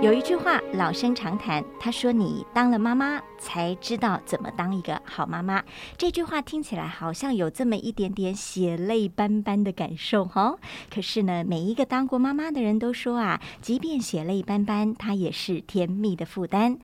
[0.00, 5.60] 有一句话老生常谈，他说：“你当了妈妈，才知道怎么当一个好妈妈。”
[5.98, 10.56] 这句话听起来好像有这么一点点血泪斑斑的感受哈。
[10.88, 16.78] 可是呢，每一个当过妈妈的人都说啊，即便血泪斑斑，它也是甜蜜的负担。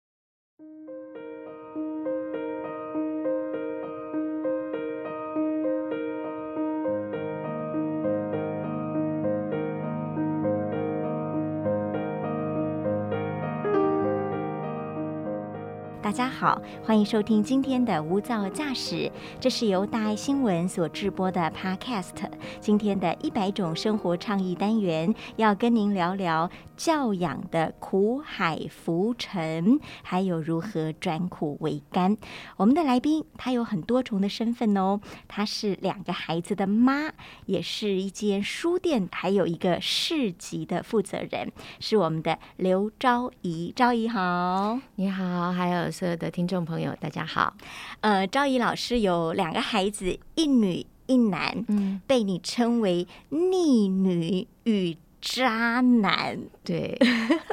[16.14, 19.10] 大家好，欢迎收听今天的无噪驾驶，
[19.41, 22.12] 这是由大爱新闻所制播的 Podcast。
[22.60, 32.16] 今天的一百种生活倡议单元，要跟您聊聊教养的苦海浮沉，还有如何转苦为甘。
[32.57, 37.12] 我们的来宾他有很多重的身份哦，他是两个孩子的妈，
[37.46, 43.73] 也是一间书店，还有一个市集的负责人，是我们的刘昭仪。
[43.74, 45.90] 昭仪好，你好，还有。
[45.90, 47.54] 所有的听众朋友，大家好。
[48.01, 56.39] 呃，昭仪老师有两个孩子，一女一男，嗯，被你称为逆女与渣男。
[56.63, 56.97] 对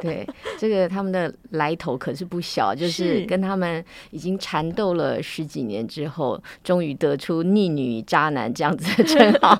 [0.00, 0.26] 对，
[0.58, 9.56] 这个他们的来头可是不小，就是跟他们已经缠斗了十几年之后，终于得出逆女渣男这样子的称号。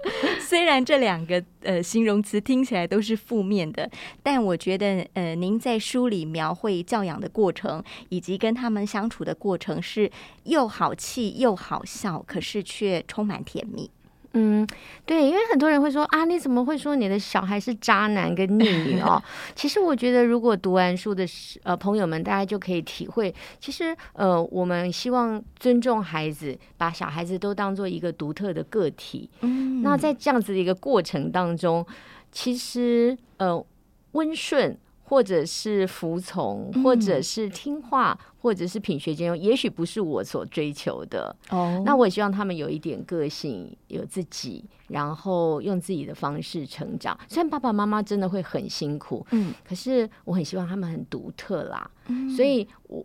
[0.40, 3.88] 虽然这两个呃形容词听起来都是负面的，
[4.22, 10.10] 但我觉得呃您在书里描绘教养的过程，以及跟他们相处的过程，是
[10.44, 13.90] 又好气又好笑，可是却充满甜蜜。
[14.32, 14.64] 嗯，
[15.04, 19.20] 对，因为很多人会说啊，你怎么会说你的小孩是渣男跟逆女哦？
[19.56, 21.26] 其实我觉得，如果读完书的
[21.64, 29.28] 呃朋友们，大家就可以体会，其实呃，我们希望尊重孩子，把小孩子都当做一个独特的个体。
[29.40, 31.84] 嗯，那在这样子的一个过程当中，
[32.30, 33.64] 其实呃，
[34.12, 34.78] 温顺。
[35.10, 41.34] 或者是服从，或者是听话，或者是品学兼优，也许不是我所追求的。
[41.48, 47.18] 哦，那我也希望他们有一点个性，有自己，然后用自己的方式成长。
[47.26, 51.90] 虽然爸爸妈妈真的会很辛苦，嗯，可是我很希望他们很独特啦。
[52.06, 53.04] 嗯，所以我。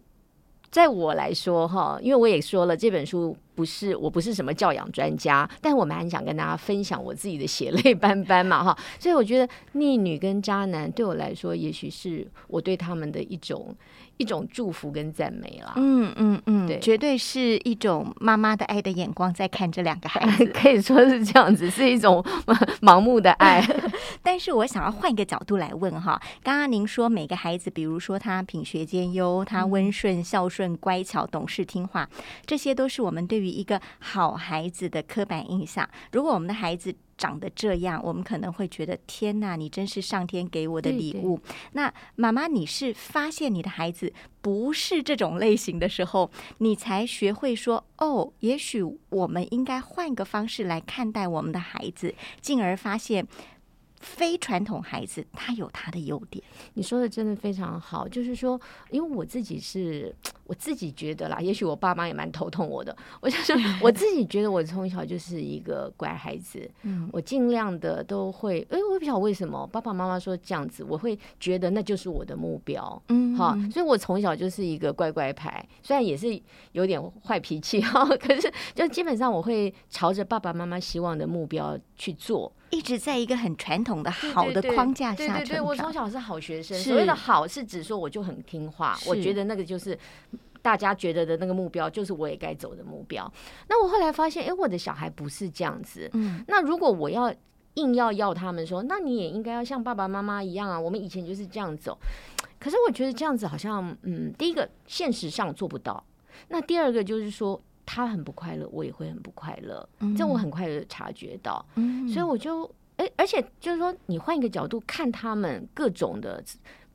[0.75, 13.73] 在我来说，哈，因为我也说了，这本书不是我不是什么教养专家，但我蛮想跟大家分享我自己的血泪斑斑嘛，哈，所以我觉得逆女跟渣男对我来说，也许是我对他们的一种。
[14.17, 22.23] 一种祝福跟赞美啦，嗯嗯嗯，对，绝对是一种妈妈的爱的眼光在看这两个孩子， 可以说是这样子，是一种
[22.81, 23.61] 盲目的爱。
[24.23, 32.09] 但是我想要换一个角度来问哈，刚刚您说每个孩子，比如说他品学兼优，他温顺、孝顺、乖巧、懂事、听话，
[32.45, 35.87] 这些都是我们对于一个好孩子的刻板印象。
[36.11, 41.39] 如果我们的孩子，长得这样，我们可能会觉得天哪，你真是上天给我的礼物。
[41.73, 53.25] 那妈妈，你是发现你的孩子不是这种类型的时候，你才学会说哦，也许我们应该换个方式来看待我们的孩子，进而发现
[54.05, 56.43] 非传统孩子他有他的优点。
[56.75, 58.59] 你说的真的非常好，就是说，
[58.91, 60.15] 因为我自己是。
[60.47, 62.95] 我自己觉得啦，也许我爸妈也蛮头痛我的。
[63.19, 63.51] 我就是
[63.81, 66.69] 我自己觉得，我从小就是一个乖孩子。
[66.83, 68.61] 嗯，我尽量的都会。
[68.69, 73.01] 哎，我不晓得为什么爸爸妈妈说这样子，我会觉得那就是我的目标。
[73.09, 76.39] 嗯，好，所以我从小就是一个乖乖牌，虽然也是
[76.73, 82.53] 有点坏脾气 哈，可是就基本上我会朝着爸爸妈妈希望的目标去做。
[82.71, 86.77] 一直在一个很传统的好的框架下对对对，我从小是好学生。
[86.77, 89.97] 所谓的好是指说我就很听话，我觉得那个就是
[90.61, 93.31] 大家觉得的那个目标，就是我也该走的目标。
[93.69, 96.09] 那我后来发现，哎，我的小孩不是这样子。
[96.13, 97.33] 嗯，那如果我要
[97.75, 100.79] 硬要要他们说，那你也应该要像爸爸妈妈一样啊。
[100.79, 101.97] 我们以前就是这样走，
[102.59, 106.03] 可是我觉得这样子好像，嗯，第一个现实上做不到。
[106.49, 107.61] 那第二个就是说。
[107.85, 109.87] 他很不快乐，我也会很不快乐，
[110.17, 111.63] 这我很快的察觉到，
[112.11, 116.43] 所以我就哎，而且就是说，你换一个角度看他们各种的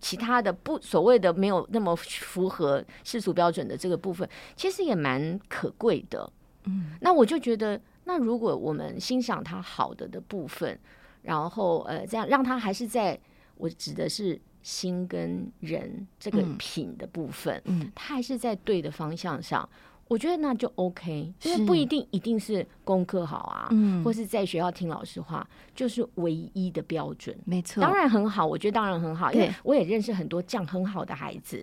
[0.00, 6.31] 其他的不所谓的没有那么符合世俗标准的这个部分，其实也蛮可贵的。
[6.64, 10.78] 嗯，那我就觉得，那如果我们欣赏他好的的部分，
[11.22, 13.19] 然后呃，这样让他还是在
[13.56, 19.69] 我指的是心跟人这个品的部分，嗯，他还是在对的方向上。
[20.10, 27.38] 我觉得那就 OK，因是为不一定一定是功课好啊，嗯或是在学校听老师话，就是唯一的标准。
[27.44, 31.60] 没错，当然很好，我觉得当然很好，因为对我也认识很多这样很好的孩子，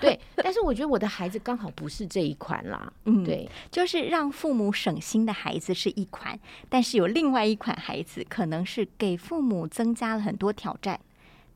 [0.00, 0.18] 对。
[0.36, 6.40] 但是我觉得我的孩子刚好不是这一款啦， 嗯对，就是让父母省心的孩子是一款，
[6.70, 10.98] 但是有另外一款孩子，可能是给父母增加了很多挑战，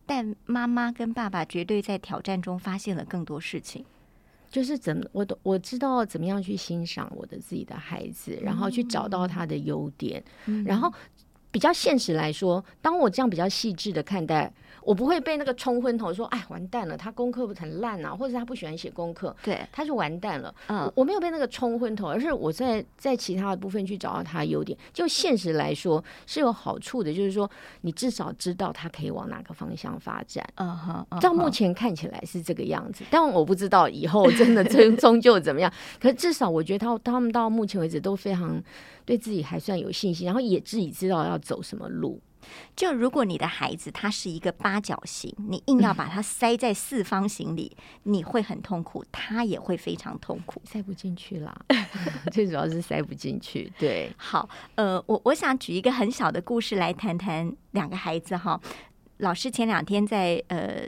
[0.04, 3.86] 但妈妈跟爸爸绝对在挑战中发现了更多事情。
[4.50, 10.22] 就是怎么我都我知道怎么样去欣赏我的自己的孩子，然后去找到他的优点，
[10.64, 10.92] 然后
[11.50, 14.52] 比较现实来说，当我这样比较细致的看待，
[14.86, 20.54] 我不会被那个冲昏头说，哎，完蛋了，他功课很烂啊，或者是他不喜欢写功课，对，他就完蛋了。
[20.68, 24.78] 嗯我我没有被那个冲昏头，而是我在在其他的部分去找到他的优点。
[24.92, 27.50] 就现实来说是有好处的，就是说
[27.80, 30.46] 你至少知道他可以往哪个方向发展。
[30.54, 35.72] 嗯哼，嗯到目前看起来是这个样子，但我不知道以后真的终终究怎么样。
[36.00, 38.62] 可是至少我觉得他他们到目前为止都非常
[39.04, 42.20] 对自己还算有信心，然后也自己知道要走什么路。
[42.74, 50.60] 就如果你的孩子他是一个八角形，你硬要把它塞在四方形里，你会很痛苦，他也会非常痛苦。
[50.64, 51.56] 塞不进去啦，
[52.32, 53.72] 最主要是塞不进去。
[53.78, 58.60] 对，好，呃，我我想举一个很小的故事来谈谈两个孩子哈。
[59.18, 60.82] 老师前两天在呃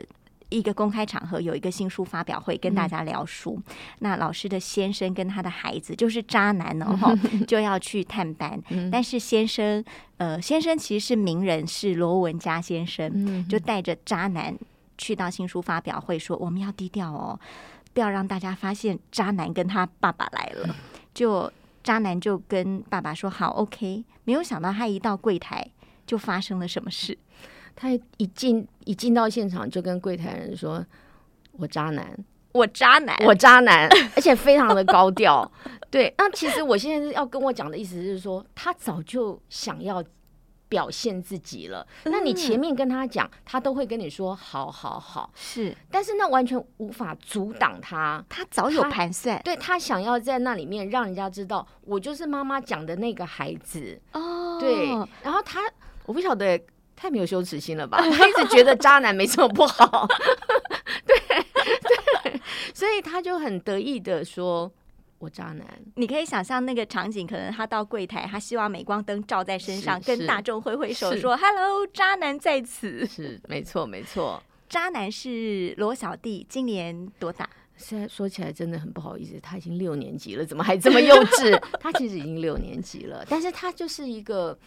[0.50, 3.60] 一个公开场合有一个新书发表会，跟大家聊书。
[3.98, 7.14] 那老师的先生跟他的孩子就是渣男哦， 哈
[7.46, 8.60] 就要去探班。
[8.90, 9.84] 但是先生，
[10.16, 14.56] 呃，先生其实是名人，是罗文嘉先生，嗯就带着渣男
[14.96, 17.38] 去到新书发表会，说我们要低调哦，
[17.92, 20.74] 不要让大家发现渣男跟他爸爸来了。
[21.12, 21.52] 就
[21.82, 24.04] 渣男就跟爸爸说好，OK。
[24.24, 25.70] 没有想到他一到柜台
[26.06, 27.16] 就发生了什么事。
[27.80, 30.84] 他一进一进到现场就跟柜台人说
[31.56, 32.18] ：“我渣男，
[32.50, 35.48] 我渣男，我渣男， 而且非常的高调。
[35.88, 40.02] ”对，那其实我现在要跟我讲的意思是说，他早就想要
[40.68, 41.86] 表现自己了。
[42.06, 48.22] 那你前面跟他讲，他都会跟你说“好好好是”，但是那完全无法阻挡他。
[48.28, 54.00] 他早有盘算对他想要在那里面让人家知道，我就是妈妈讲的那个孩子。
[54.14, 54.88] 哦对，
[55.22, 55.60] 然后他
[56.06, 56.60] 我不晓得
[56.98, 57.98] 太没有羞耻心了吧？
[58.10, 60.06] 他一直觉得渣男没什么不好，
[61.06, 62.40] 对对，
[62.74, 64.70] 所以他就很得意的说
[65.20, 65.64] ：“我渣男。
[65.94, 72.60] 你可以想象那个场景，可能他到柜台，他希望镁光灯照在身上，跟大众挥挥手说 “Hello，渣男在”。
[72.66, 74.42] 此”是没错没错。
[74.68, 77.48] 渣男是罗小弟，今年多大？
[77.76, 81.56] 现在说起来真的很不好意思，他已经六年级了，怎么还这么幼稚？
[81.80, 84.58] 他其实已经六年级了，但是他就是一个，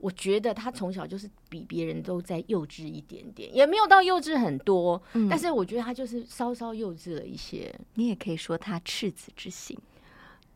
[0.00, 7.72] 我觉得他从小就是比别人都在幼稚一点点，也没有到幼稚很多，嗯但是我觉得他就是稍稍幼稚了一些。
[7.94, 9.78] 你也可以说他赤子之心。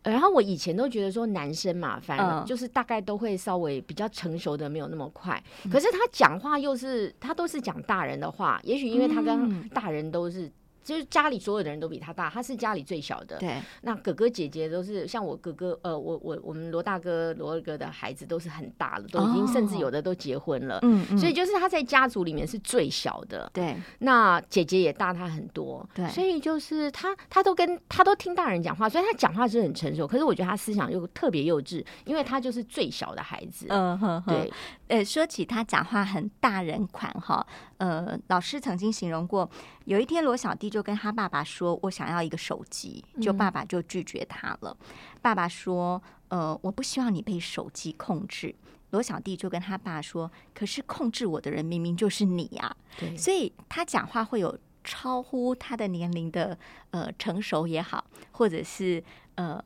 [0.02, 10.50] 然后我以前都觉得说男生嘛，反正嗯就是大概都会稍微比较成熟的没有那么快，可是他讲话又是他都是讲大人的话，也许因为他嗯跟大人都是。
[10.84, 13.38] 就是家里所有的人都比他大，他是家里最小的。
[13.38, 19.50] 对，那哥哥姐姐都是像我哥哥，呃，我我我们罗大哥、罗二哥的孩子都是很大了，都已经、哦。
[19.52, 20.78] 甚至有的都结婚了。
[20.82, 21.18] 嗯嗯。
[21.18, 26.06] 所以就是他在家族里面是最小的，对，那姐姐也大他很多，对。
[26.08, 33.66] 所以就是他他都跟他都听大人讲话，所以他讲话是很成熟，可是我觉得他思想又特别幼稚，因为他就是最小的孩子。
[33.70, 34.34] 嗯哼哼。
[34.34, 34.52] 对，
[34.88, 37.46] 呃，说起他讲话很大人款哈，
[37.78, 39.48] 呃，老师曾经形容过，
[39.86, 44.76] 有一天罗小弟就跟他爸爸说：“我想要一个手机。”就爸爸就拒绝他了。
[45.22, 48.54] 爸爸说：“呃，我不希望你被手机控制。”
[48.90, 56.56] 罗小弟就跟他爸说：“可是控制我的人明明就是你呀、对所以他讲话会有超乎他的年龄的
[56.90, 59.02] 呃成熟也好，或者是
[59.36, 59.60] 呃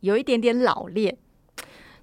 [0.00, 1.18] 有一点点老练。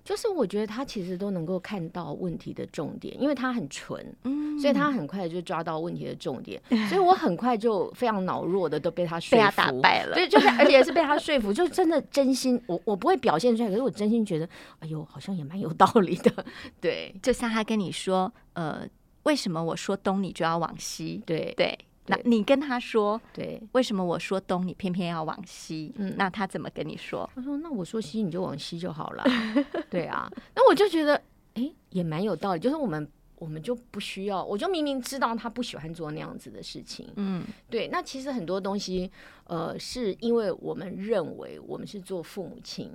[0.04, 4.44] 就是我觉得他其实都能够看到问题的重点，因为他很纯，嗯。
[4.60, 10.14] 所以他很快就抓到问题的重点，所以我很快就非常脑弱的都被他说被他打败了。
[10.14, 16.46] 对，就是而且是被他说服，就真的真心，我我不会表现出来，可是我真心觉得，哎呦，好像也蛮有道理的，
[16.80, 17.14] 对。
[17.24, 18.88] 就像他跟你说，呃，
[19.24, 21.24] 为什么我说东你就要往西？
[21.26, 21.52] 对。
[21.58, 23.62] 对，那你跟他说，对。
[23.72, 25.94] 为什么我说东你偏偏要往西？
[25.98, 27.30] 嗯那他怎么跟你说？
[27.34, 29.24] 他说：“那我说西你就往西就好了。
[29.90, 31.22] ”对啊，那我就觉得，
[31.54, 32.60] 哎，也蛮有道理。
[32.60, 33.08] 就是我们
[33.38, 37.10] 我们就不需要，我就明明知道他不喜欢做那样子的事情。
[37.16, 39.10] 嗯，对，那其实很多东西，
[39.46, 42.92] 呃，是因为我们认为我们是做父母亲，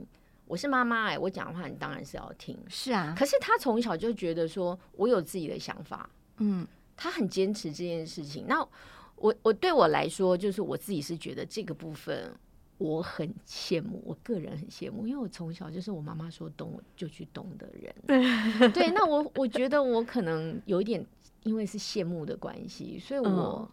[0.47, 2.57] 我是妈妈，哎，我讲的话你当然是要听。
[2.69, 8.45] 是啊，可是他从小就觉得说我有自己的想法，嗯他很坚持这件事情。
[8.49, 8.67] 那
[9.21, 12.33] 我我对我来说，就是我自己是觉得这个部分
[12.79, 17.95] 我很羡慕，我个人很羡慕，因为我从小就是我妈妈说动我就去动的人。
[18.73, 21.05] 对，那我我觉得我可能有一点，
[21.43, 23.69] 因为是羡慕的关系，所以我、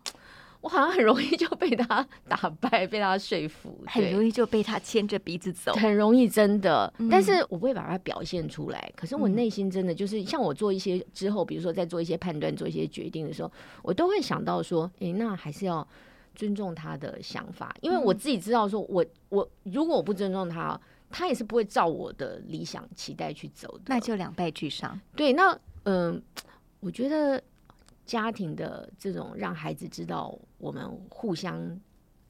[0.65, 5.71] 我好像很容易就被他打败，被他说服， 很容易就被他牵着鼻子走。
[5.73, 6.91] 很容易，真的。
[6.97, 8.91] 嗯但是我不会把它表现出来。
[8.95, 13.51] 可是我嗯内心真的就是，像我做一些之后，比如说在做一些判断、做一些决定的时候，
[13.83, 15.87] 我都会想到说，诶，那还是要
[16.33, 20.81] 尊重他的想法，因为我嗯自己知道说我，我如果我不尊重他，
[21.11, 23.83] 他也是不会照我的理想期待去走的。
[23.85, 24.99] 那就两败俱伤。
[25.15, 26.19] 对，那嗯、
[26.79, 27.39] 我觉得
[28.05, 31.79] 家庭的这种让孩子知道我们互相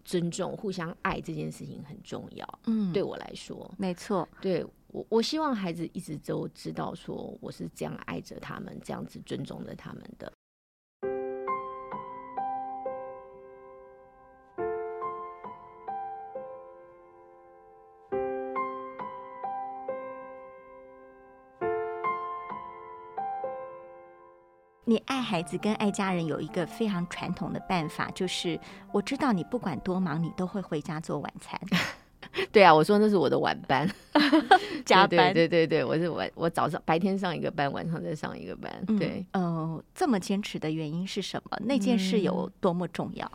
[0.04, 2.60] 尊重、互相爱这件事情很重要。
[2.66, 4.28] 嗯，对，我来说，没错。
[4.40, 10.32] 对我，我希望孩子一直都知道，说我是这样爱着他们，这样子尊重着他们的。
[25.36, 28.58] 孩子跟爱家人有一个非常传统的办法，就是
[28.94, 31.60] 我知道你不管多忙，你都会回家做晚餐。
[32.54, 33.86] 对啊，我说那是我的晚班，
[34.86, 38.72] 加班对对对对，我是晚，我早上白天上一个班，晚上再上一个班。
[38.88, 41.58] 嗯对，呃，这么坚持的原因是什么？
[41.66, 43.30] 那件事有多么重要？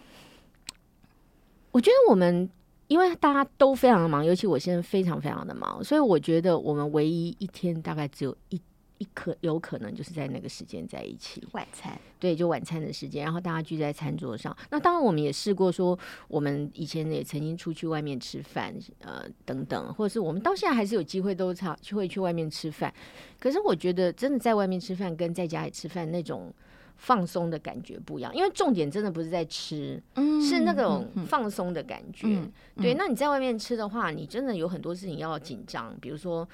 [1.71, 2.49] 我觉得我们
[2.87, 8.59] 因为大家都非常的忙，尤其我现在非常非常的忙，所以我觉得我们唯一一天大概只有一
[9.01, 11.43] 一可有可能就是在那个时间在一起。
[11.53, 14.55] 晚餐，对，就晚餐的时间，然后大家聚在餐桌上。
[14.71, 22.93] 那当然，我们也试过说，我们以前也曾经出去外面吃饭，呃，等等，或者是我们到现在还是有机会都常会去外面吃饭。
[23.39, 26.53] 可是我觉得，真的在外面吃饭跟在家里吃饭那种
[26.99, 32.27] 放松的感觉不一样，因为重点真的不是在吃，嗯是那种放松的感觉。
[32.29, 36.47] 嗯对，嗯那你在外面吃的话，你真的有很多事情要紧张，比如说。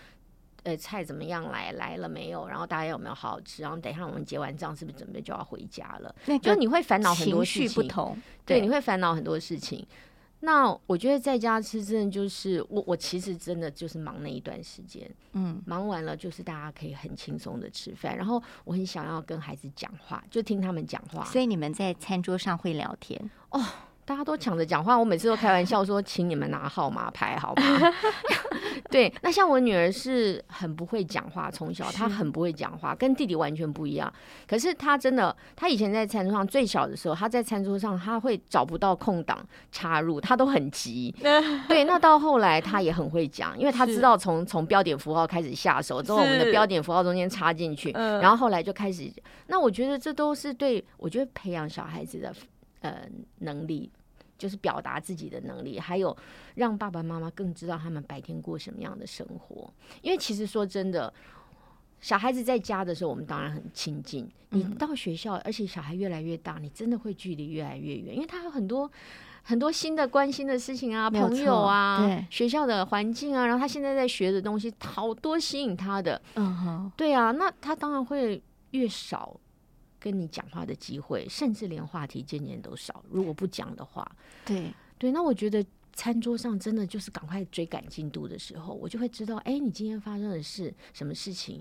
[0.66, 2.48] 呃，菜怎么样来来了没有？
[2.48, 3.62] 然后大家有没有好好吃？
[3.62, 6.12] 然后等一下我们结完账，是不是准备就要回家了？
[6.26, 9.86] 那个就你会烦恼很多事情，不同，对，你会烦恼很多事情。
[10.40, 23.30] 那我觉得在家吃真的就是我，我其实真的就是忙那一段时间，嗯忙完了就是大家可以很轻松的吃饭，然后我很想要跟孩子讲话，就听他们讲话，所以你们在餐桌上会聊天，
[24.06, 27.62] 大家都抢着讲话，我每次都开玩笑说，请你们拿号码牌好吗？
[28.88, 34.10] 对，那像我女儿是很不会讲话，从小她很不会讲话，跟弟弟完全不一样。
[34.46, 41.12] 可是她真的，她以前在餐桌上最小的时候，她在餐桌上她会找不到空档插入，她都很急。
[41.66, 49.12] 对，那到后来她也很会讲，因为她知道从从标点符号开始下手，之后我们的标点符号中间插进去，嗯然后后来就开始。
[49.48, 52.32] 那我觉得这都是对我觉得培养小孩子的
[52.80, 53.90] 呃能力。
[54.38, 56.14] 就是表达自己的能力，还有
[56.56, 59.72] 让爸爸妈妈更知道他们白天过什么样的生活。
[60.02, 61.10] 因为其实说真的，
[62.02, 64.30] 小孩子在家的时候，我们当然很亲近。
[64.50, 68.90] 你嗯到学校，而且小孩越来越大，你真的会距离越来越远，因为他有很多。
[69.48, 76.20] 很多新的关心的事情啊，朋友啊对，学校的环境啊，然后他现在在学的东西，好多吸引他的。
[76.34, 78.42] 嗯哼，对啊，那他当然会
[78.72, 79.34] 越少
[80.06, 83.04] 跟你讲话的机会，甚至连话题渐渐都少。
[83.10, 84.08] 如果不讲的话，
[84.44, 91.60] 对，对，那我觉得餐桌上真的就是赶快追赶进度的时候，我就会知道，哎，你今天发生的是什么事情。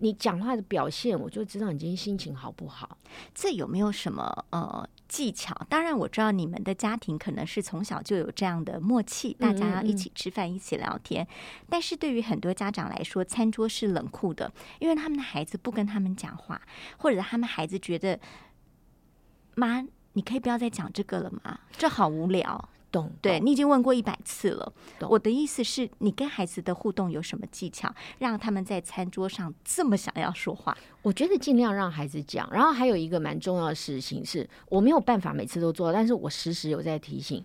[0.00, 2.98] 你讲话的表现，我就知道你今天心情好不好。
[3.34, 5.54] 这有没有什么呃技巧？
[5.68, 11.26] 当然，我知道你们的家庭可能是从小就有这样的默契，大家嗯嗯一起吃饭，一起聊天。
[11.68, 16.60] 但是对于很多家长来说，餐桌是冷酷的，因为他们的孩子不跟他们讲话，
[16.98, 18.18] 或者他们孩子觉得
[19.54, 19.86] 妈。
[20.14, 21.60] 你可以不要再讲这个了吗？
[21.78, 22.68] 这好无聊。
[22.90, 23.10] 懂？
[23.20, 24.72] 对你已经问过一百次了。
[25.08, 30.76] 我的意思是你跟孩子的互动有什么技巧，让他们在餐桌上这么想要说话？
[31.02, 32.48] 我觉得尽量让孩子讲。
[32.52, 37.44] 然后还有一个蛮重要的事情是，我没有办法每次都做到，但是我时时有在提醒，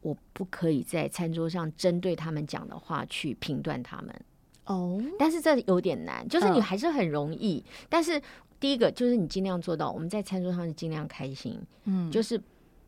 [0.00, 4.14] 我不可以在餐桌上针对他们讲的话去评断他们。
[4.64, 7.64] 哦，但是这有点难，就是你嗯还是很容易。
[7.88, 8.20] 但是
[8.58, 12.40] 第一个就是你尽量做到，我们在餐桌上是尽量开心，嗯，就是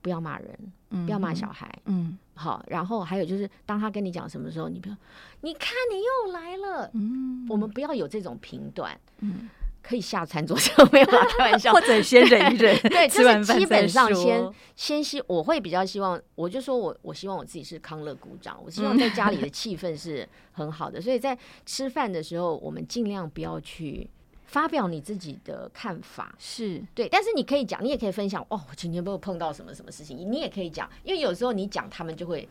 [0.09, 0.59] 不要骂人，
[0.91, 1.71] 嗯不要骂小，孩。
[1.85, 2.17] 嗯。
[2.35, 4.97] 好，然后还有就是，当他跟你讲什么时候，你不要，
[5.43, 9.51] 你看你又来了，嗯，我们不要有这种评断，嗯，
[9.83, 11.73] 可以下餐桌上没有啦，开玩笑。
[11.75, 11.81] 或。
[11.81, 21.37] 者先忍一忍， 对，吃就是基完饭再本上先先希，我会比较希望，我就说我我希望我自己是康乐鼓掌，我希望在家里的气氛是很好的，所以在
[21.67, 24.09] 吃饭的时候，我们尽量不要去
[24.49, 32.49] 发表你自己的看法，是对，但是你可以讲，你也可以分享哦，我今天不会碰到什么什么事情，你也可以讲，因为有时候你讲，他们就会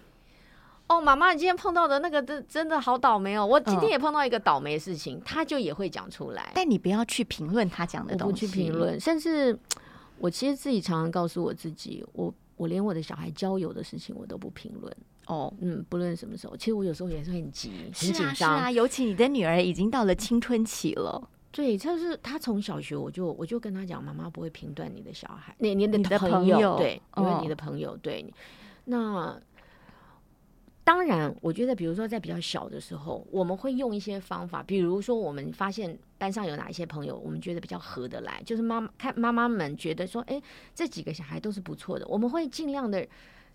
[0.88, 3.46] 哦，妈妈，你今天碰到的那个真真的好倒霉哦！
[3.46, 6.52] 我今天嗯也碰到一个倒霉的事情，他就也会讲出来。
[6.56, 9.58] 但你不要去评论他讲的我东西，不去评论，甚至
[10.20, 14.96] 我其实自己常常告诉我自己，我我连我的小孩交友的事情我都不评论。
[15.26, 15.54] 哦。
[15.60, 18.30] 嗯，不论什么时候，其实我有时候也是很急、很紧张。
[18.30, 28.32] 啊是啊，尤其你的女儿已经到了青春期了，对，就是他从小学我就我就跟他讲，妈妈不会评断你的小孩，你你的朋朋友对，因为哦你的朋友对你。
[28.86, 29.36] 那
[30.84, 40.40] 当然，我觉得比如说在比较小的时候，我们会用一些方法，比如说我们发现班上有哪一些朋友，我们觉得比较合得来，就是妈妈看妈妈们觉得说，哎，
[40.76, 43.04] 这几个小孩都是不错的，我们会尽量的。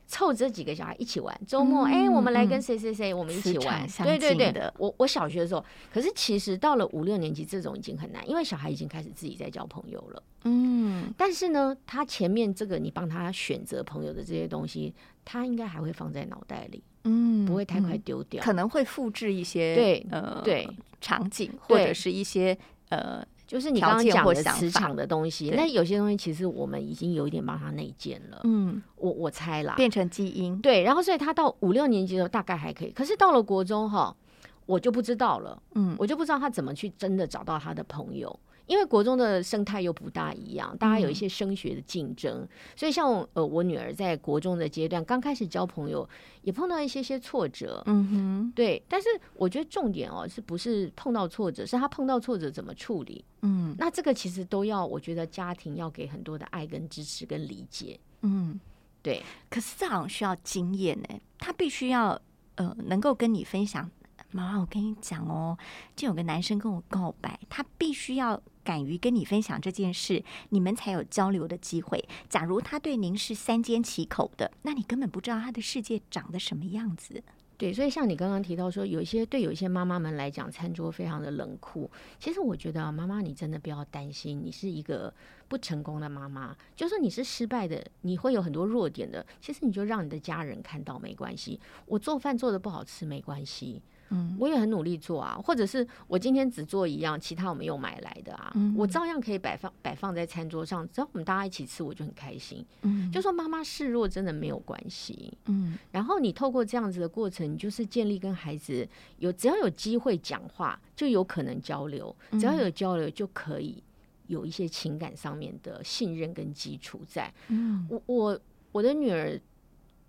[0.07, 2.63] 凑这几个小孩一起玩，周末哎、嗯我们来跟嗯。
[2.63, 3.87] 谁谁谁，我们一起玩。
[4.05, 10.23] 对对对的，我我小学的时候，可是其实到了五六年级，这种已经很难，因为小孩已经开始自己在交朋友了。
[10.45, 14.95] 嗯，但是呢，他前面这个你帮他选择朋友的这些东西，
[15.25, 18.03] 他应该还会放在脑袋里，嗯不会太快嗯。
[18.05, 18.43] 丢掉。
[18.43, 20.69] 可能会复制一些对呃对，
[21.01, 22.57] 场景或者是一些
[22.91, 28.41] 呃就是你刚刚讲的磁场的东西，那有些东西其实我们已经有一点帮他内建了。
[28.45, 34.17] 嗯我我猜啦，变成基因，对，然后所以他到五六年级的时候大概还可以，可是到了国中哈，
[34.65, 35.63] 我就不知道了。
[35.75, 46.09] 嗯我就不知道他怎么去真的找到他的朋友，因为国中的生态又不大一样，大家有一些升学的竞争，所以像呃我女儿在国中的阶段刚开始交朋友，
[46.43, 47.83] 也碰到一些些挫折。
[47.87, 53.25] 嗯哼对，但是我觉得重点哦，是不是碰到挫折，是她碰到挫折怎么处理？
[53.43, 57.99] 嗯那这个其实都要，我觉得家庭要给很多的爱跟支持跟理解。
[58.23, 58.59] 嗯。
[59.05, 62.17] 对，可是这好像需要经验呢，他必须要
[62.55, 63.91] 呃能够跟你分享。
[64.31, 65.59] 妈妈，我跟你讲哦，
[65.97, 72.03] 就有个男生跟我告白，他必须要敢于跟你分享这件事，你们才有交流的机会。
[72.29, 77.23] 假如他对您是三缄其口的，那你根本不知道他的世界长得什么样子。
[77.59, 81.89] 对，所以像你刚刚提到说，有一些对有一些妈妈们来讲，餐桌非常的冷酷。
[82.19, 85.13] 其实我觉得啊，妈妈你真的不要担心，你是一个
[85.47, 89.25] 不成功的妈妈，就算你是失败的，你会有很多弱点的。
[89.41, 93.81] 其实你就让你的家人看到没关系，我做饭做的不好吃没关系。
[94.13, 102.65] 嗯我也很努力做啊，或者是我今天只做一样，其他我们又买来的啊，嗯我照样可以摆放摆放在餐桌上，只要我们大家一起吃，我就很开心。
[102.83, 113.83] 嗯就说妈妈示弱真的没有关系，嗯然后你透过这样子的过程，你就是建立跟孩子有只要有机会讲话，就有可能交流，只要有交流就可以
[114.27, 117.33] 有一些情感上面的信任跟基础在。
[117.49, 118.41] 嗯我我
[118.73, 119.41] 我的女儿，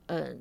[0.08, 0.36] 呃。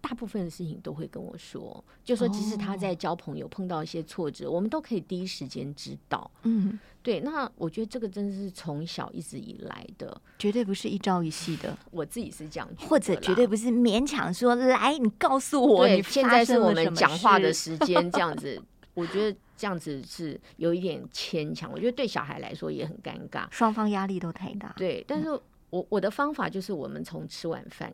[0.00, 6.30] 大部分的事情都会跟我说，就说即使他在交朋友碰到一些挫折，我们都可以第一时间知道。
[6.42, 18.60] 嗯，对，那我觉得这个真的是从小一直以来的，绝对不是一朝一夕的，我自己是这样或者绝对不是勉强说来，你告诉我对，你现在是我们讲话的时间，这样子，
[18.94, 23.46] 我觉得这样子是有一点牵强，我觉得对小孩来说也很尴尬。
[23.50, 24.74] 双方压力都太大。
[24.76, 25.28] 对，但是
[25.68, 27.92] 我我的方法就是，我们从吃晚饭。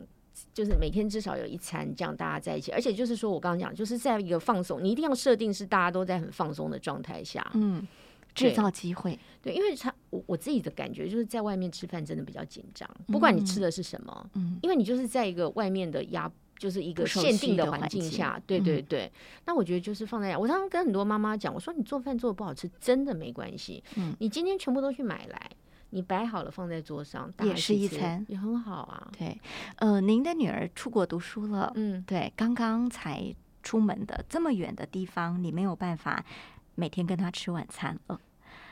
[0.53, 7.87] 就是每天至少有一餐，这样大家在一起，而且就是说我刚刚讲，就是在一个放松，你一定要设定是大家都在很放松的状态下，嗯，
[8.33, 9.17] 制造机会。
[9.41, 19.11] 对，因为他我我自己的感觉就是在外面吃饭真的比较紧张，不管你吃的是什么，嗯因为你就是在一个外面的压，就是一个限定的环境境下，对对对。
[19.45, 25.51] 那我觉得就是放在，我常常跟很多妈妈讲，我说你做饭做的不好吃，真的没关系，嗯你今天全部都去买来，
[25.89, 29.09] 你摆好了放在桌上，大也是一餐也很好啊。
[29.17, 29.39] 对，
[29.77, 36.23] 呃，您的女儿出国读书了，嗯，对，刚刚才出门的，这么远的地方，你没有办法
[36.75, 38.19] 每天跟她吃晚餐了，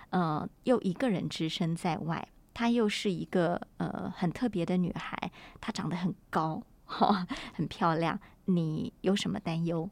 [0.09, 9.89] 呃，又一个人只身在外，她又是一个呃很特别的女孩，她长得很高， 哈，很漂亮，你有什么担忧？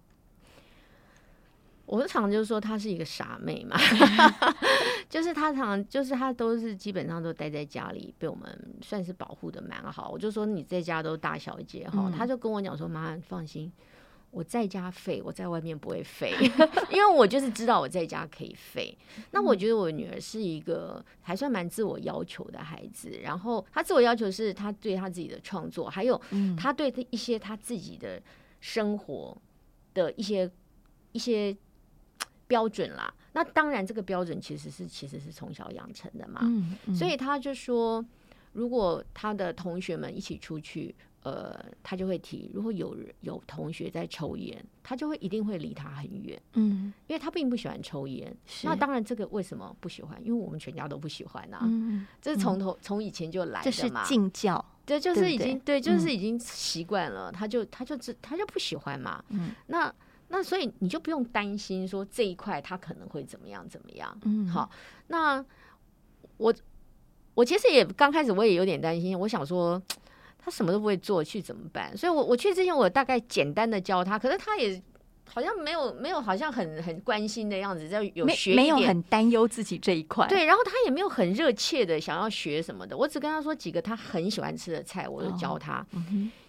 [1.95, 3.77] 我常常就说她是一个傻妹嘛，
[5.08, 10.10] 就是她常就是她都是基本上都待在家里，被我们算是保护的蛮好。
[10.10, 13.71] 我就说你在家都大小姐哈，嗯她就跟我讲说妈，你放心。
[14.32, 16.34] 我在家废，我在外面不会废，
[16.89, 18.97] 因为我就是知道我在家可以废。
[19.29, 28.19] 那我觉得我女儿是一个还算蛮自我要求的孩子，然后她自我要求是她对她自己的创作，还有嗯她对一些她自己的
[28.60, 29.38] 生活
[29.93, 30.49] 的一些
[31.12, 31.56] 一些
[32.53, 33.11] 标准啦。
[33.35, 36.41] 那当然，这个标准其实是其实是从小养成的嘛。
[36.43, 38.05] 嗯，嗯所以他就说，
[38.51, 48.31] 如果他的同学们一起出去，呃，他就会提，如果有人有同学在抽烟，他就会一定会离他很远，嗯因为他并不喜欢抽烟。
[48.63, 50.21] 那当然，这个为什么不喜欢？
[50.23, 54.05] 因为我们全家都不喜欢啊，嗯，这是从头从以前就来这是的嘛。
[54.05, 59.23] 敬教，对，就是已经对，就嗯是已经习惯了，他就他就知他就不喜欢嘛。
[59.29, 59.91] 嗯那
[60.35, 64.17] 那所以你就不用担心说这一块他可能会怎么样怎么样。
[64.23, 64.67] 嗯，好，
[65.05, 65.45] 那
[66.37, 66.51] 我
[67.35, 69.79] 我其实也刚开始我也有点担心，我想说
[70.39, 71.95] 他什么都不会做，去怎么办？
[71.95, 74.81] 所以我我去之前我大概简单的教他，可是他也
[75.29, 85.85] 好像没有没有好像很很关心的样子，在有没学没有很担忧自己这一块，对，然后他也没有很热切的想要学什么的，我只跟他说几个他很喜欢吃的菜，我就教他。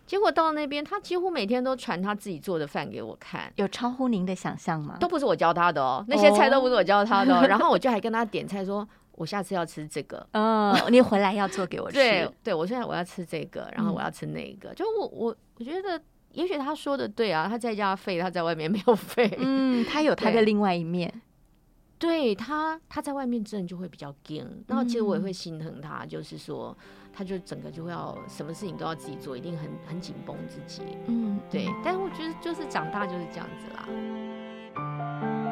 [0.07, 4.97] 结果到那边，他几乎每天都传他自己做的饭给我看，有超乎您的想象吗？
[5.01, 7.47] 都不是我教他的哦，那些菜都不是我教他的、哦。
[7.47, 10.27] 然后我就还跟他点菜说，我下次要吃这个。
[10.33, 14.75] 嗯，你回来要做给我吃，对，对，我现在我要吃这个，然后嗯我要吃那个。
[14.75, 16.01] 就我我我觉得，
[16.33, 19.35] 也许他说的对啊，他在家废，他在外面没有废。
[19.39, 21.23] 嗯，他有他的另外一面，
[21.99, 26.77] 对他，他在外面真的就会比较硬，然后其实我也嗯会心疼他，就是说，
[27.15, 30.83] 他就整个就会要什么事情都要自己做，一定很很紧绷自己。
[31.07, 35.44] 嗯，对，但是我觉得就是长大就是这样子啦。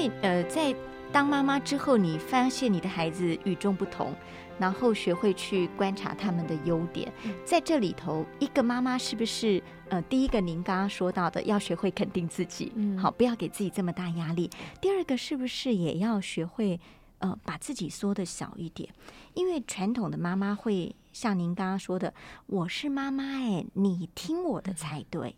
[0.00, 0.74] 以呃，在
[1.12, 4.14] 当妈妈之后，你发现你的孩子与众不同，
[4.58, 7.12] 然后学会去观察他们的优点，
[7.44, 14.48] 在这里头，一个妈妈是不是呃，第一个您刚刚说到的，要学会肯定自己，嗯好，不要给自己这么大压力。
[14.80, 16.78] 第二个是不是也要学会
[17.18, 18.88] 呃，把自己缩的小一点？
[19.34, 22.14] 因为传统的妈妈会像您刚刚说的，
[22.46, 25.34] 我是妈妈，哎，你听我的才对。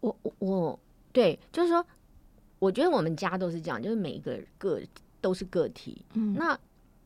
[0.00, 1.84] 我我我，对，就是说，
[2.58, 4.80] 我觉得我们家都是这样，就是每一个个
[5.20, 6.04] 都是个体。
[6.14, 6.58] 嗯那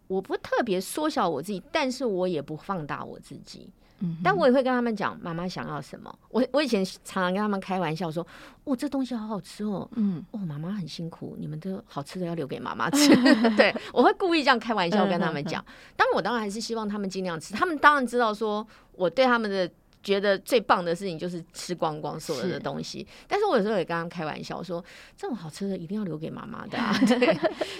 [0.06, 3.70] 我不特别缩小我自己，但是我也不放大我自己。
[4.02, 6.12] 嗯但我也会跟他们讲妈妈想要什么。
[6.30, 8.26] 我我以前常常跟他们开玩笑说
[8.64, 13.14] ：“哦，这东西好好吃哦，嗯哦，妈妈很辛苦，你们的好吃的要留给妈妈吃。
[13.58, 15.62] 对，我会故意这样开玩笑跟他们讲。
[15.96, 17.52] 当然，我当然还是希望他们尽量吃。
[17.52, 19.70] 他们当然知道说我对他们的
[20.02, 23.06] 觉得最棒的事情就是吃光光所有的东西。
[23.28, 24.84] 但是我有时候也跟他们开玩笑说，
[25.16, 26.96] 这种好吃的一定要留给妈妈的、啊。
[27.06, 27.38] 对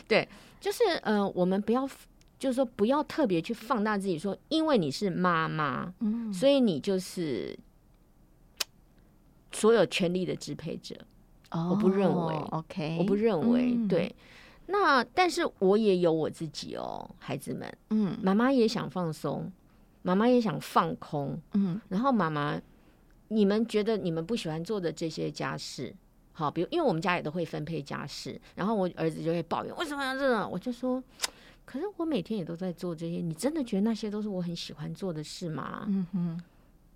[0.09, 0.28] 对，
[0.61, 1.88] 就是呃，我们不要。
[2.38, 7.54] 就是说，不要特别去放大自己，说因为你是妈妈，嗯所以你就是
[9.52, 10.96] 所有权力的支配者。
[11.50, 14.16] 我不认为哦，OK，我不认为、嗯对。
[14.68, 19.52] 那但是我也有我自己哦，孩子们，嗯妈妈也想放松，
[20.02, 21.40] 妈妈也想放空。
[21.54, 22.60] 嗯然后妈妈，
[23.28, 25.94] 你们觉得你们不喜欢做的这些家事，
[26.32, 31.02] 好，比如因为我们家也都会分配家事，然后我儿子就会抱怨为什么要这样，我就说。
[31.62, 35.84] 可是我每天也都在做这些，你真的觉得那些都是我很喜欢做的事吗？
[35.86, 36.40] 嗯哼，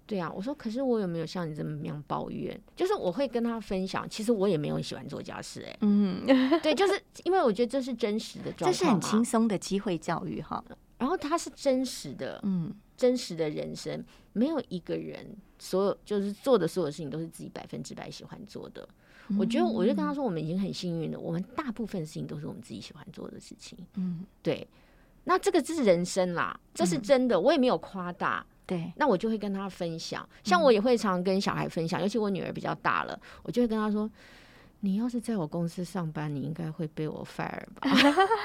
[0.05, 2.61] 对啊，我说，可是我有没有像你这么样抱怨？
[2.75, 6.27] 就是我会跟他分享，其实我也没有喜欢做家事、哎，嗯，
[6.61, 9.25] 对，就是因为我觉得这是真实的状况、这是很轻。
[9.25, 10.65] 松的机会教育哈。
[10.99, 15.27] 然后它是真实的，嗯真实的人生，没有一个人
[15.59, 18.89] 所有就是做的所有事情都是自己百分之百喜欢做的。
[19.39, 23.79] 我觉得，我就跟他说，我们已经很幸运了，我们大部分事情都是我们自己喜欢做的事情。
[23.95, 24.67] 嗯，对，
[25.25, 28.45] 那这个是人生啦，这是真的，我也没有夸大。
[28.67, 34.11] 对，那我就会跟他分享，像我也会常跟小孩分享，尤其我女儿比较大了，我就会跟她说
[34.85, 37.89] ：“你要是在我公司上班，你应该会被我 fire 吧？”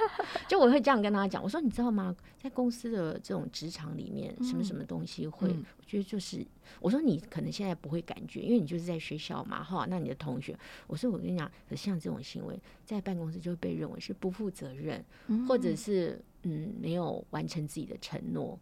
[0.48, 2.16] 就我会这样跟他讲，我说：“你知道吗？
[2.42, 6.46] 在公司的这种职场里面，什么什么东西会，嗯我觉得就是，
[6.80, 15.04] 我说你可能现在不会感觉，因为你就是在学校嘛，哈，那你的同学，我说我跟你讲，可像这种行为在办公室就会被认为是不负责任，
[15.46, 18.58] 或者是嗯没有完成自己的承诺。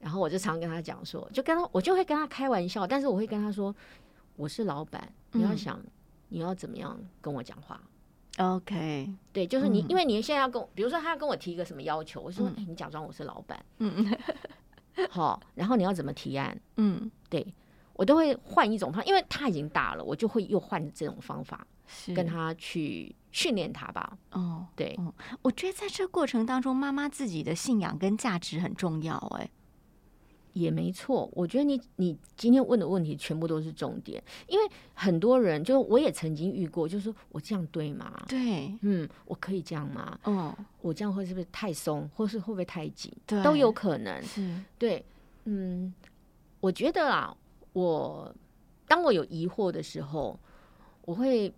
[0.00, 3.74] 然后我就常跟他讲说，就跟他我就会跟他开玩笑，但是我会跟他说，
[4.36, 5.78] 我是老板，你要嗯想
[6.28, 7.80] 你要怎么样跟我讲话。
[8.38, 14.12] OK，对，就是你，嗯因为你现在要跟我，比如说他要跟我提一个什么要求，我说，嗯哎、你假装我是老板，嗯
[15.08, 16.60] 好，然后你要怎么提案？
[16.76, 17.46] 嗯，对
[17.92, 21.64] 我都会换一种方，因为他已经大了，我就会又换这种方法
[22.14, 24.18] 跟他去训练他吧。
[24.32, 24.66] 哦。
[24.74, 24.98] 对，
[25.42, 29.16] 我觉得在这过程当中，妈妈自己的信仰跟价值很重要。
[29.38, 29.48] 哎，
[30.54, 34.64] 也没错，我觉得你你今天问的问题全部都是重点，因为
[34.94, 38.24] 很多人就我也曾经遇过，就是说我这样对吗？
[38.28, 40.18] 对，嗯，我可以这样吗？
[40.24, 43.12] 哦，我这样会是不是太松，或是会不会太紧？
[43.26, 44.22] 对，都有可能。
[44.22, 45.04] 是，对，
[45.44, 45.92] 嗯，
[46.60, 47.36] 我觉得啦，
[47.72, 48.34] 我
[48.86, 50.38] 当我有疑惑的时候，
[51.04, 51.52] 我会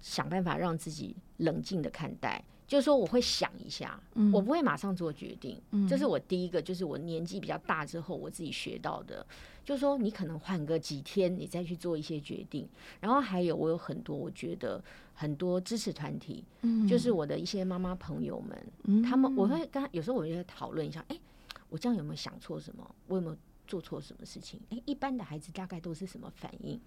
[0.00, 5.60] 想办法让自己冷静的看待，就是说我会想一下，嗯我不会马上做决定。
[5.72, 9.26] 嗯这是我第一个，就是我年纪比较大之后我自己学到的，
[9.62, 12.66] 就是说你可能缓个几天，你再去做一些决定。
[12.98, 14.82] 然后还有我有很多我觉得
[15.12, 21.20] 很多支持团体，嗯就是我的一些妈妈朋友们，嗯他们我会跟他有时候我就会讨论一下，哎、
[21.68, 22.94] 我这样有没有想错什么？
[23.06, 24.60] 我有没有做错什么事情？
[24.70, 26.80] 诶、一般的孩子大概都是什么反应？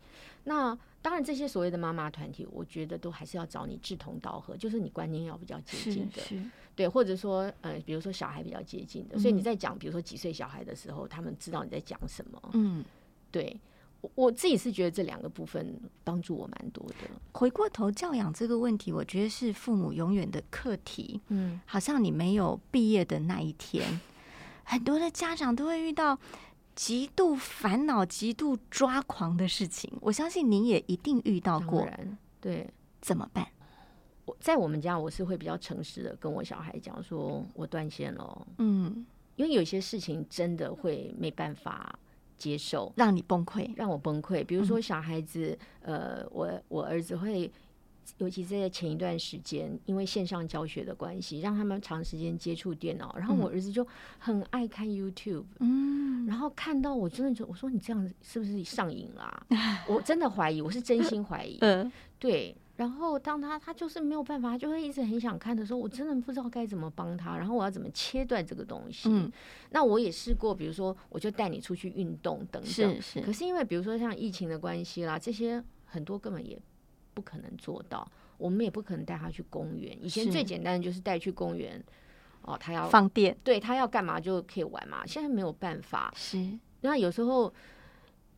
[0.43, 6.21] 那当然，这些所谓的妈妈团体，我觉得都还是要找你志同道合，就是你观念要比较接近的，
[6.75, 12.49] 对，或者说呃，比如说小孩比较接近的，所以你在讲比如说几岁小孩的时候，他们知道你在讲什么。
[12.53, 12.83] 嗯。
[13.31, 13.59] 对
[13.99, 16.95] 我我自己是觉得这两个部分帮助我蛮多的。
[17.33, 21.19] 回过头教养这个问题，我觉得是父母永远的课题。
[21.27, 23.99] 嗯，好像你没有毕业的那一天，
[24.63, 26.17] 很多的家长都会遇到
[26.75, 29.91] 极度烦恼、极度抓狂的事情。
[30.01, 31.87] 我相信您也一定遇到当过，
[32.41, 32.69] 对。
[33.01, 33.47] 怎么办？
[34.25, 41.99] 我在我们家，我是会比较诚实的跟我小孩讲说，我断线了，嗯，因为有些事情真的会没办法
[42.35, 43.71] 接受，让你崩溃。
[43.75, 44.43] 让我崩溃。
[44.43, 47.51] 比如说小孩子，呃，我我儿子会，
[48.17, 53.85] 尤其在前一段时间，因为线上教学的关系，让他们长时间接触电脑，然后我儿子就
[54.19, 59.45] 很爱看 YouTube，嗯，然后看到我真的就我说你这样子是不是上瘾啦、
[59.87, 61.57] 我真的怀疑，我是真心怀疑。
[61.61, 69.09] 嗯，对，然后当他他就是没有办法，他就会一直很想看的时候，我真的不知道该怎么帮他，然后我要怎么切断这个东西。
[69.09, 69.31] 嗯，
[69.71, 72.65] 那我也试过，比如说我就带你出去运动等等。
[72.65, 76.59] 是是可是因为比如说像疫情的关系啦，这些很多根本也
[77.15, 79.97] 不可能做到，我们也不可能带他去公园。
[80.05, 81.83] 以前最简单的就是带去公园，
[82.43, 85.03] 哦，他要放电对他要干嘛就可以玩嘛。
[85.07, 86.37] 现在没有办法，是
[86.81, 87.51] 那有时候，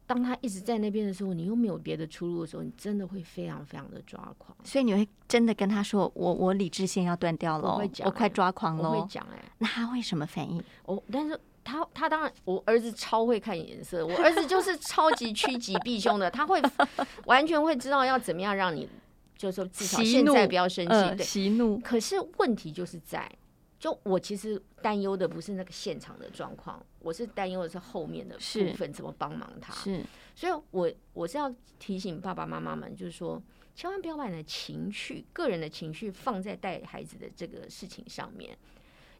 [0.05, 4.55] 当他一直在那边的时候，你又没有别的出路的时候，你真的会非常非常的抓狂。
[4.63, 9.07] 所以你会真的跟他说：“我我理智线要断掉了我会，讲我快欸抓狂我会。
[9.09, 10.63] 讲哎、”那他会什么反应？
[10.85, 11.37] 我但是
[11.67, 16.62] 他他当然，我儿子超会看颜色，我儿子就是超级趋吉避凶的，他会
[17.27, 18.88] 完全会知道要怎么样让你，
[19.36, 20.93] 就是说至少现在不要生气。
[20.93, 23.30] 呃，对，息怒，可是问题就是在，
[23.77, 29.73] 就我其实担忧的不是那个现场的状况，我是担忧的是后面的部分怎么帮忙他。
[29.73, 30.01] 是
[30.34, 33.43] 所以我我是要提醒爸爸妈妈们，就是说，
[33.75, 38.58] 千万不要把你的情绪、个人的情绪放在带孩子的这个事情上面。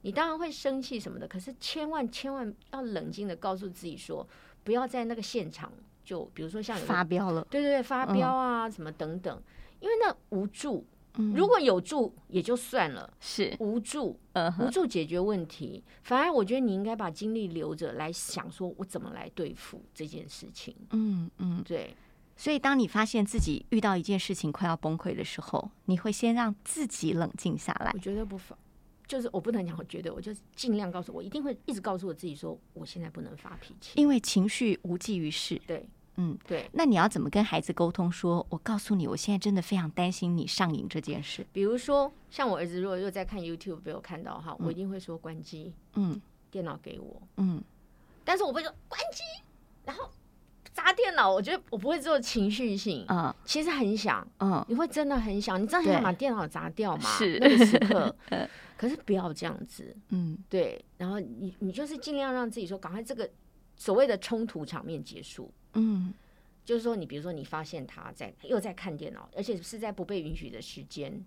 [0.07, 4.25] 你当然会生气什么的，可是千万千万要冷静的告诉自己说，
[4.63, 5.69] 不要在那个现场
[6.01, 7.45] 就比如说像发飙了。
[7.51, 9.43] 对对对发飙啊、什么等等，
[9.81, 10.85] 因为那无助。
[11.17, 20.73] 嗯如果有助也就算了，是，无助呃无助解决问题，反而我觉得你应该把精力留着来想，说我怎么来对付这件事情。
[20.91, 21.63] 嗯嗯。
[21.65, 21.93] 对，
[22.37, 27.97] 所以，当你发现自己遇到一件事情快要崩溃的时候，你会先让自己冷静下来我。
[27.97, 28.55] 觉得不发，
[29.07, 33.93] 就是我不能讲，我觉得我就尽量告诉我，一定会一直告诉我自己说，我现在不能发脾气。
[33.95, 35.61] 因为情绪无济于事。
[35.65, 38.45] 对嗯，对，那你要怎么跟孩子沟通说？
[38.49, 41.45] 我告诉你，我现在真的非常担心你上瘾这件事。
[41.53, 47.63] 比如说像我儿子如果又在看 YouTube 被我看到哈，我一定会说关机，嗯电脑给我，嗯，
[48.25, 49.21] 但是我不会说关机，
[49.85, 50.09] 然后
[50.77, 51.27] 砸电脑。
[51.27, 53.33] 我觉得我不会做情绪性，嗯。
[53.43, 57.09] 其实很想，嗯，你会真的很想，你真的很想把电脑砸掉嘛？
[57.17, 57.39] 是。
[57.39, 58.15] 那个时刻，
[58.77, 60.37] 可是不要这样子，嗯。
[60.47, 63.27] 对，然后你你就是尽量让自己说，赶快这个
[63.75, 65.51] 所谓的冲突场面结束。
[65.73, 66.13] 嗯。
[66.63, 71.25] 就是说，你比如说，你发现他在又在看电脑，而且是在不被允许的时间、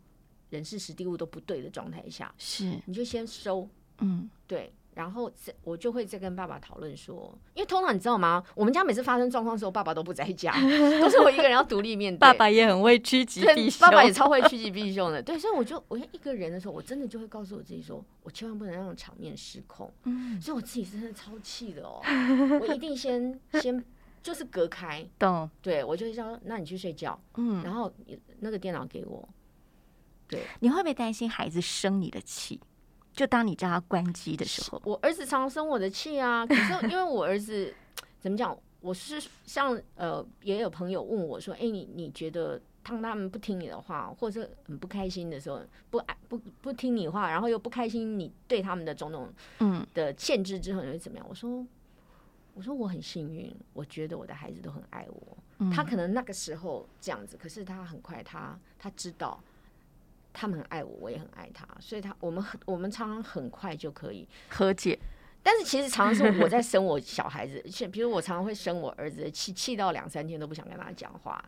[0.50, 2.78] 人事时地物都不对的状态下，是。
[2.84, 4.30] 你就先收，嗯。
[4.46, 8.42] 对，然后再我就会再跟爸爸讨论说，因为通常你知道吗？
[8.55, 10.53] 我们家每次发生状况的时候，爸爸都不在家，
[11.00, 12.18] 都是我一个人要独立面对。
[12.18, 13.81] 爸爸也很会趋吉对避凶。
[13.81, 19.90] 爸爸也超会趋吉避凶的，对，所以我就我一个人的时候，我真的就会告诉我自己说，我千万不能让场面失控。
[20.05, 22.00] 嗯，所以我自己真的超气的哦，
[22.61, 23.83] 我一定先先
[24.22, 25.48] 就是隔开，懂。
[25.62, 27.90] 对我就会说，那你去睡觉，嗯，然后
[28.40, 29.26] 那个电脑给我，
[30.29, 32.61] 对你会不会担心孩子生你的气？
[33.12, 36.46] 就当你叫他关机的时候，我儿子常生我的气啊。
[36.49, 37.75] 可是因为我儿子
[38.20, 51.27] 怎么讲，我是像呃，也有朋友问我说，哎、你你觉得当他们不听你的话，或者是很不开心的时候，不爱不不听你话，然后又不开心你对他们的种种嗯的限制之后，你会怎么样？
[51.29, 51.66] 我说。
[52.53, 55.38] 我说我很幸运，我觉得我的孩子都很爱我。
[55.59, 59.40] 嗯他可能那个时候这样子，可是他很快他他知道
[60.32, 64.28] 他们很爱我，我也很爱他，所以他我们很我们常常很快就可以。
[64.48, 64.98] 和解，
[65.42, 71.44] 但是其实常常是我在生我小孩子， 像比如我常常会生我儿子的气，气到两三天都不想跟他讲话。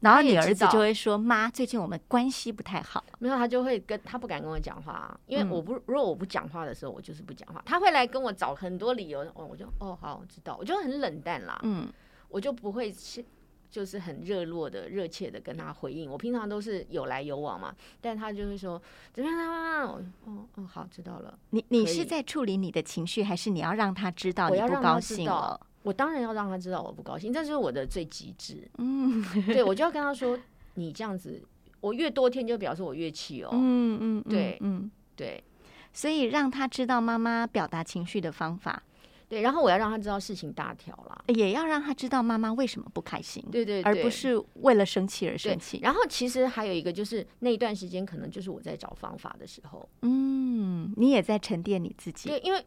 [0.00, 3.04] 然后你儿子就会说：“妈，最近我们关系不太好。
[3.18, 7.62] 没有，他就会跟他不敢跟我讲话啊，因为嗯我不如果我不讲话的时候，我就是不讲话。
[7.66, 11.86] 他会来跟我找很多理由，哦，我就哦好，我知道，我就很冷淡啦，嗯，
[12.30, 13.22] 我就不会是
[13.70, 16.10] 就是很热络的、热切的跟他回应。
[16.10, 18.80] 我平常都是有来有往嘛，但他就会说
[19.12, 19.86] 怎么样啊？
[19.86, 21.38] 我哦哦好，知道了。
[21.50, 25.58] 你你是在处理你的情绪，还是你要让他知道你不高兴了？
[25.82, 28.68] 我当然要让他知道我不高兴，这是我的最极致。
[28.78, 30.38] 嗯 对我就要跟他说，
[30.74, 31.42] 你这样子，
[31.80, 33.50] 我越多天就表示我越气哦。
[33.52, 35.42] 嗯嗯，嗯对嗯，对
[35.92, 38.82] 所以让他知道妈妈表达情绪的方法，
[39.30, 41.24] 对，然后我要让他知道事情大条啦。
[41.28, 45.78] 也要让他知道妈妈为什么不开心，对对对，而不是为了生气而生气。
[45.80, 49.88] 然后其实还有一个就是那一段时间，可能就是我在找方法的时候。
[50.02, 52.28] 嗯，你也在沉淀你自己。
[52.28, 52.62] 对，因为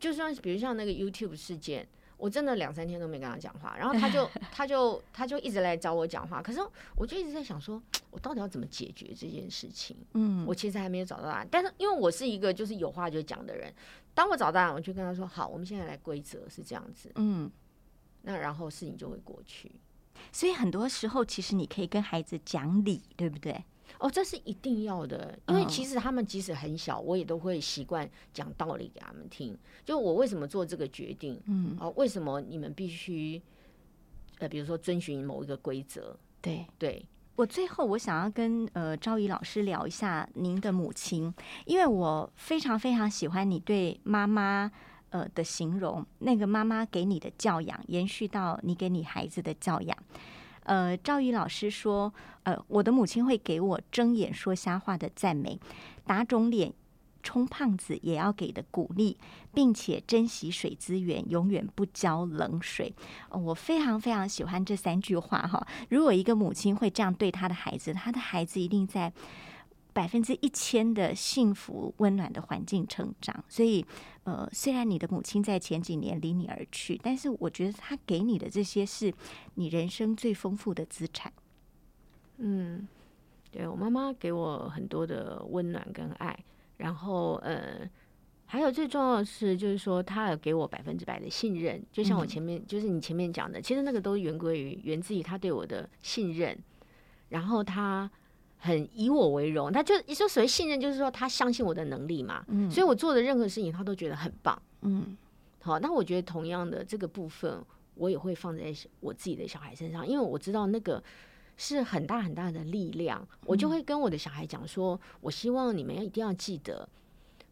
[0.00, 6.58] 就算比如像那个 YouTube 事件，我真的两三天都没跟他讲话，然后他就 他就他就一直来找我讲话，可是
[6.96, 9.96] 我就一直在想说，我到底要怎么解决这件事情？
[10.14, 13.72] 嗯，我其实还没有找到答案，但是因为我是一个就是有话就讲的人，
[14.18, 17.48] 当我找到我就跟他说，好，我们现在来规则是这样子，嗯，
[18.22, 19.70] 那然后事情就会过去。
[20.32, 23.64] 所以很多时候其实你可以跟孩子讲理，对不对？
[24.00, 29.56] 哦，这是一定要的，因为嗯其实他们即使很小，我也都会习惯讲道理给他们听。
[29.84, 33.40] 就我为什么做这个决定，嗯，哦，为什么你们必须，
[34.38, 36.66] 呃，比如说遵循某一个规则，对。
[36.76, 37.06] 对，
[37.38, 41.32] 我最后我想要跟呃赵怡老师聊一下您的母亲，
[41.66, 44.68] 因为我非常非常喜欢你对妈妈
[45.10, 49.96] 呃的形容，那个妈妈给你的教养延续到你给你孩子的教养。
[50.64, 55.60] 呃，赵怡老师说，呃，我的母亲会给我睁眼说瞎话的赞美，
[56.04, 56.74] 打肿脸
[57.22, 59.16] 充胖子也要给的鼓励，
[59.52, 62.94] 并且珍惜水资源，永远不浇冷水。
[63.30, 65.66] 我非常非常喜欢这三句话哈。
[65.90, 69.12] 如果一个母亲会这样对她的孩子，她的孩子一定在
[69.92, 73.44] 百分之一千的幸福温暖的环境成长。
[73.48, 73.84] 所以，
[74.22, 79.12] 呃，虽然你的母亲在前几年离你而去，但是我觉得她给你的这些是
[79.54, 81.32] 你人生最丰富的资产。
[82.36, 82.86] 嗯，
[83.50, 86.38] 对我妈妈给我很多的温暖跟爱，
[86.78, 87.88] 然后呃，
[88.46, 92.28] 还有最重要的是，就是说他有给我百分之百的信任，就像我嗯。
[92.28, 96.58] 前面、就是你前面讲的，其实那个都源归于源自于他对我的信任，
[97.28, 98.10] 然后他
[98.56, 102.70] 很以我为荣，他就你说所谓信任，就是说他相信我的能力嘛，嗯。
[102.70, 104.60] 所以我做的任何事情他都觉得很棒。
[104.82, 105.16] 嗯。
[105.60, 107.62] 好，那我觉得同样的这个部分，
[107.96, 111.02] 我也会放在我自己的小孩身上，因为我知道那个
[111.58, 116.88] 是很大很大的力量，我就会跟我的小孩讲说，我希望你们一定要记得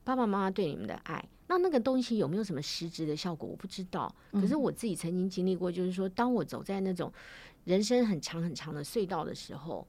[0.03, 1.23] 爸爸妈妈对你们的爱。
[1.49, 4.13] 那那个东西有没有什么实质的效果，我不知道。
[4.33, 7.13] 可是我自己曾经经历过，就是说，当我走在那种
[7.65, 9.87] 人生很长很长的隧道的时候，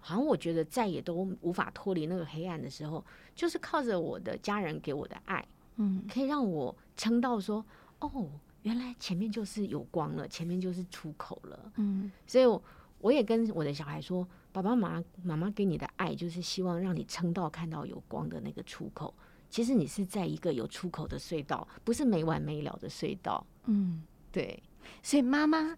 [0.00, 3.04] 好像我觉得再也都无法脱离那个黑暗的时候，
[3.34, 5.44] 就是靠着我的家人给我的爱，
[5.76, 7.64] 嗯可以让我撑到说，
[7.98, 8.28] 哦，
[8.62, 11.72] 原来前面就是有光了，前面就是出口了。
[11.76, 12.62] 嗯所以我，
[13.00, 19.14] 我也跟我的小孩说，爸爸妈妈妈妈给你的爱，就是希望让你撑到看到有光的那个出口。
[19.48, 23.44] 其实你是在一个有出口的隧道，不是没完没了的隧道。
[23.64, 24.62] 嗯，对，
[25.02, 25.76] 所以妈妈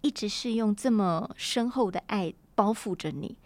[0.00, 3.36] 一直是用这么深厚的爱包覆着你，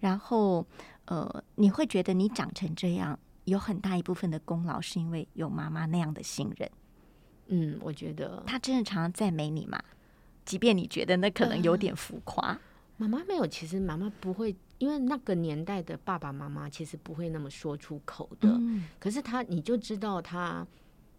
[0.00, 0.66] 然后
[1.04, 6.68] 呃，你会觉得你长成这样，有很大一部分的功劳是因为有妈妈那样的信任。
[7.46, 9.80] 嗯，我觉得他真的常常赞美你嘛，
[10.46, 12.58] 即便你觉得那可能有点浮夸。
[12.96, 18.48] 妈妈没有，其实妈妈不会，因为那个年代的爸爸妈妈其实不会那么说出口的。
[18.48, 20.66] 嗯可是他，你就知道他，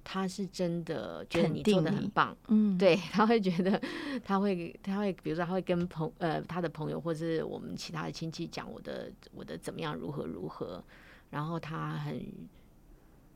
[0.03, 2.35] 他是真的觉得你做的很棒。
[2.47, 3.79] 嗯，对，他会觉得，
[4.23, 10.83] 他会， 他会，比如说，他会跟朋呃他的朋友或是我们其他的亲戚讲我的我的怎么样如何如何，
[11.29, 12.19] 然后他很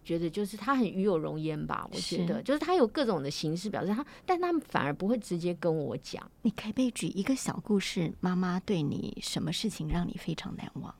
[0.03, 6.29] 觉得就是他很与有荣焉吧，我觉是得就是他有各种的形式表示他，但他们反而不会直接跟我讲。
[6.41, 10.93] 你可以不可以举一个小故事，妈妈对你什么事情让你非常难忘？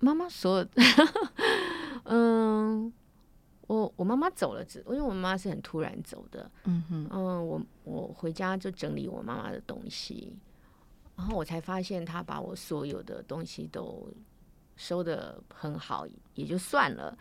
[0.00, 0.66] 妈妈所有，
[2.04, 2.92] 嗯，
[3.66, 10.32] 我我妈妈走了之，因为我妈妈是很突然走的，嗯哼，嗯，我我回家就整理我妈妈的东西，
[11.16, 14.08] 然后我才发现她把我所有的东西都
[14.80, 17.14] 收的很好，也就算了。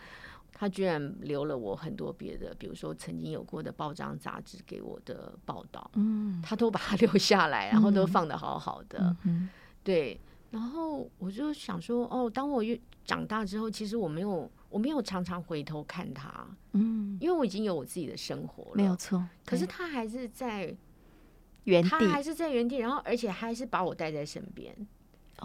[0.54, 9.16] 他居然留了我很多别的，比如说曾经有过的报章杂志给我的报道，嗯他都把它 留下来，然后都嗯放的好好的。
[9.24, 9.50] 嗯，
[9.84, 10.20] 对，
[10.52, 19.24] 然后我就想说，哦，当我越长大之后，其实我没有我没有常常回头看他，嗯，因为我已经有我自己的生活了，没有错。
[19.46, 20.76] 可是他还是在
[21.64, 24.76] 原他还，是在原地，然后而且还是把我带在身边。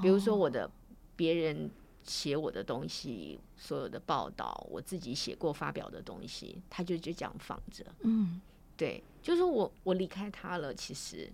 [0.03, 0.69] 比如说我的
[1.15, 1.71] 别人
[2.05, 7.85] 写我的东西，所有的报道，我自己写过发表的东西，他就就这样放着。
[8.01, 8.41] 嗯，
[8.77, 11.31] 对，就是我我离开他了，其实，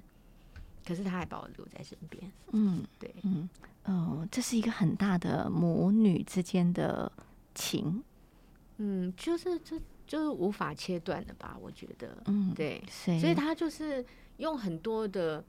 [0.87, 2.33] 可是他还把我留在身边。
[2.53, 3.49] 嗯对，嗯，
[3.85, 7.11] 哦，这是一个很大的母女之间的
[7.55, 8.03] 情，
[8.77, 11.57] 嗯，就是这就是无法切断的吧？
[11.61, 14.05] 我觉得，嗯，对，所以所以他就是
[14.37, 15.45] 用很多的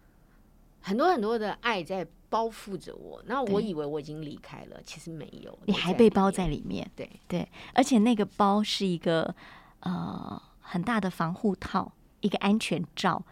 [0.81, 3.21] 很多很多的爱在包覆着我。
[3.27, 9.35] 那我以为我已经离开了，其实没有，你还被包在里面，对对，而且那个包是一个
[9.81, 13.23] 呃很大的防护套，一个安全罩。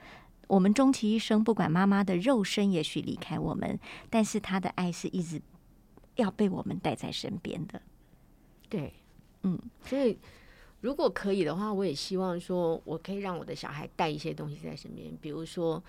[0.48, 3.80] 我们终其一生，不管妈妈的肉身也许离开我们，
[4.10, 5.42] 但是她的爱是一直
[6.16, 7.82] 要被我们带在身边的。
[8.68, 8.94] 对，
[9.44, 10.20] 嗯，所以
[10.82, 15.82] 如果可以的话，我也希望说我可以让我的小孩带一些东西在身边，比如说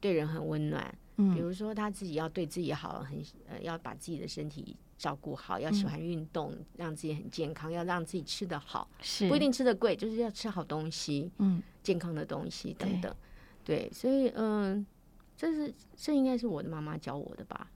[0.00, 13.14] 对人很温暖，比嗯如说他自己要对自己好，很呃要把自己的身体照顾好，要喜欢运动，让自己很健康，要让自己吃得好，是不一定吃得贵，就是要吃好东西，嗯，健康的东西等等。
[13.64, 14.86] 对，所以嗯、
[15.36, 17.66] 这是这应该是我的妈妈教我的吧？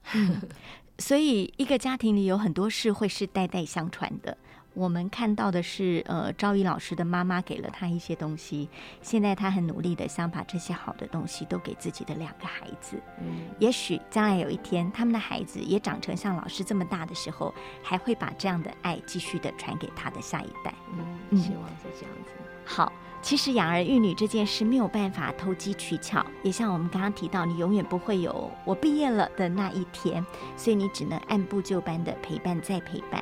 [0.99, 4.37] 所以一个家庭里有很多事会是代代相传的。
[4.73, 8.69] 我们看到的是，呃，赵毅老师的妈妈给了他一些东西，
[9.01, 12.97] 现在他很努力的想把这些好的东西都给自己的两个孩子。
[13.19, 17.53] 嗯，也许将来有一天，他们的孩子也长成像老师这么大的时候，
[17.83, 20.73] 还会把这样的爱继续的传给他的下一代。
[20.93, 22.31] 嗯，嗯希望是这样子。
[22.63, 33.21] 好，其实养儿育女这件事没有办法投机取巧，也像我们刚刚提到，你永远不会有我毕业了的那一天，所以你只能按部就班的陪伴再陪伴。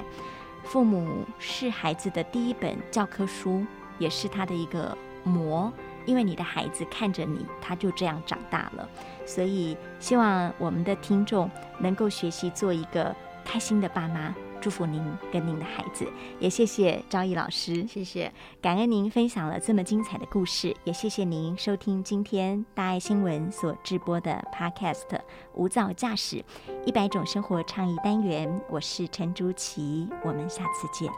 [0.63, 3.65] 父母是孩子的第一本教科书，
[3.97, 5.71] 也是他的一个模，
[6.05, 8.87] 因为你的孩子看着你，他就这样长大了。
[9.25, 11.49] 所以希望我们的听众
[11.79, 14.33] 能够学习做一个开心的爸妈。
[14.61, 16.05] 祝福您跟您的孩子，
[16.39, 18.31] 也谢谢赵毅老师，谢谢，
[18.61, 25.07] 感恩您分享了这么精彩的故事，也谢谢您收听今天大爱新闻所直播的 Podcast
[25.53, 26.43] 《无噪驾驶
[26.85, 31.09] 一百种生活倡议单元》，我是陈竹琪，我们下次见。